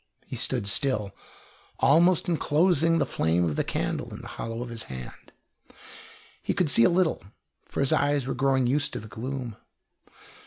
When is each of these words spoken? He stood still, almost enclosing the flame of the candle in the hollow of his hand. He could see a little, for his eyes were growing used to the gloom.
He 0.25 0.35
stood 0.35 0.65
still, 0.67 1.13
almost 1.79 2.27
enclosing 2.27 2.97
the 2.97 3.05
flame 3.05 3.43
of 3.45 3.55
the 3.55 3.63
candle 3.63 4.11
in 4.11 4.21
the 4.21 4.29
hollow 4.33 4.63
of 4.63 4.69
his 4.69 4.85
hand. 4.85 5.31
He 6.41 6.55
could 6.55 6.71
see 6.71 6.83
a 6.83 6.89
little, 6.89 7.23
for 7.67 7.81
his 7.81 7.93
eyes 7.93 8.25
were 8.25 8.33
growing 8.33 8.65
used 8.65 8.93
to 8.93 8.99
the 8.99 9.07
gloom. 9.07 9.57